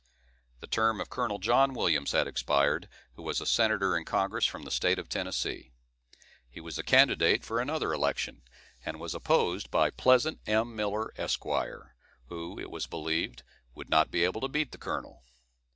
The 0.61 0.65
term 0.65 0.99
of 0.99 1.11
Col. 1.11 1.37
John 1.37 1.75
Williams 1.75 2.11
had 2.13 2.25
expired, 2.25 2.89
who 3.13 3.21
was 3.21 3.39
a 3.39 3.45
senator 3.45 3.95
in 3.95 4.03
Congress 4.03 4.47
from 4.47 4.63
the 4.63 4.71
state 4.71 4.97
of 4.97 5.07
Tennessee. 5.07 5.73
He 6.49 6.59
was 6.59 6.79
a 6.79 6.83
candidate 6.83 7.43
for 7.43 7.59
another 7.59 7.93
election, 7.93 8.41
and 8.83 8.99
was 8.99 9.13
opposed 9.13 9.69
by 9.69 9.91
Pleasant 9.91 10.39
M. 10.47 10.75
Miller, 10.75 11.13
Esq., 11.19 11.43
who, 12.29 12.57
it 12.59 12.71
was 12.71 12.87
believed, 12.87 13.43
would 13.75 13.91
not 13.91 14.09
be 14.09 14.23
able 14.23 14.41
to 14.41 14.47
beat 14.47 14.71
the 14.71 14.79
colonel. 14.79 15.21